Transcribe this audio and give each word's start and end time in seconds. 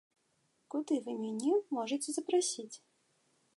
Куды 0.73 0.95
вы 1.09 1.13
мяне 1.25 1.53
можаце 1.79 2.09
запрасіць? 2.19 2.71